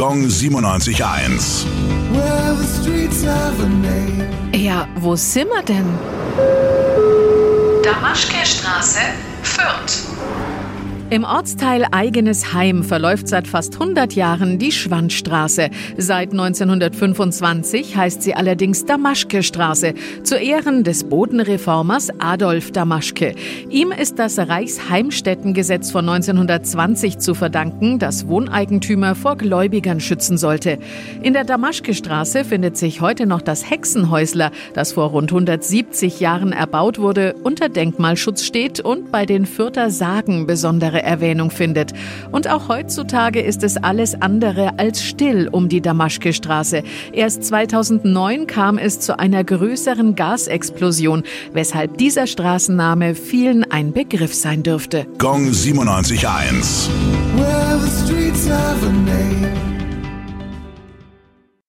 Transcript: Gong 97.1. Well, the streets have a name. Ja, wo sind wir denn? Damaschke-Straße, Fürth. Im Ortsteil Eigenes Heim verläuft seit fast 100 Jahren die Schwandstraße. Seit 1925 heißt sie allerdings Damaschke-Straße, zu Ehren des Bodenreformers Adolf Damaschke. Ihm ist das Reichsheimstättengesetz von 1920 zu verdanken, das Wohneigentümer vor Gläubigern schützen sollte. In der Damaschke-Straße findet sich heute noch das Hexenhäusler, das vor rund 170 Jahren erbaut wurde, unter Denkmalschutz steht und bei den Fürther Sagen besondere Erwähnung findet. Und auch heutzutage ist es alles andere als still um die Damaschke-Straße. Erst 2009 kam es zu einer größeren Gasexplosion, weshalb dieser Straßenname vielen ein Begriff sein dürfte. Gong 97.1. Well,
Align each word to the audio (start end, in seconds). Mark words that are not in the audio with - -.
Gong 0.00 0.22
97.1. 0.22 1.66
Well, 2.10 2.56
the 2.56 2.64
streets 2.64 3.22
have 3.22 3.60
a 3.62 3.68
name. 3.68 4.26
Ja, 4.54 4.88
wo 4.94 5.14
sind 5.14 5.50
wir 5.50 5.62
denn? 5.62 5.84
Damaschke-Straße, 7.82 9.00
Fürth. 9.42 10.06
Im 11.10 11.24
Ortsteil 11.24 11.86
Eigenes 11.90 12.54
Heim 12.54 12.84
verläuft 12.84 13.26
seit 13.26 13.48
fast 13.48 13.74
100 13.80 14.12
Jahren 14.12 14.60
die 14.60 14.70
Schwandstraße. 14.70 15.70
Seit 15.96 16.30
1925 16.30 17.96
heißt 17.96 18.22
sie 18.22 18.36
allerdings 18.36 18.84
Damaschke-Straße, 18.84 19.94
zu 20.22 20.36
Ehren 20.36 20.84
des 20.84 21.02
Bodenreformers 21.02 22.10
Adolf 22.20 22.70
Damaschke. 22.70 23.34
Ihm 23.70 23.90
ist 23.90 24.20
das 24.20 24.38
Reichsheimstättengesetz 24.38 25.90
von 25.90 26.08
1920 26.08 27.18
zu 27.18 27.34
verdanken, 27.34 27.98
das 27.98 28.28
Wohneigentümer 28.28 29.16
vor 29.16 29.36
Gläubigern 29.36 29.98
schützen 29.98 30.38
sollte. 30.38 30.78
In 31.24 31.32
der 31.32 31.42
Damaschke-Straße 31.42 32.44
findet 32.44 32.76
sich 32.76 33.00
heute 33.00 33.26
noch 33.26 33.42
das 33.42 33.68
Hexenhäusler, 33.68 34.52
das 34.74 34.92
vor 34.92 35.08
rund 35.08 35.32
170 35.32 36.20
Jahren 36.20 36.52
erbaut 36.52 37.00
wurde, 37.00 37.34
unter 37.42 37.68
Denkmalschutz 37.68 38.44
steht 38.44 38.78
und 38.78 39.10
bei 39.10 39.26
den 39.26 39.44
Fürther 39.44 39.90
Sagen 39.90 40.46
besondere 40.46 40.99
Erwähnung 41.02 41.50
findet. 41.50 41.92
Und 42.30 42.48
auch 42.48 42.68
heutzutage 42.68 43.40
ist 43.40 43.62
es 43.62 43.76
alles 43.76 44.20
andere 44.20 44.78
als 44.78 45.02
still 45.02 45.48
um 45.50 45.68
die 45.68 45.80
Damaschke-Straße. 45.80 46.82
Erst 47.12 47.44
2009 47.44 48.46
kam 48.46 48.78
es 48.78 49.00
zu 49.00 49.18
einer 49.18 49.44
größeren 49.44 50.14
Gasexplosion, 50.14 51.22
weshalb 51.52 51.98
dieser 51.98 52.26
Straßenname 52.26 53.14
vielen 53.14 53.70
ein 53.70 53.92
Begriff 53.92 54.34
sein 54.34 54.62
dürfte. 54.62 55.06
Gong 55.18 55.50
97.1. 55.50 56.88
Well, 57.36 57.80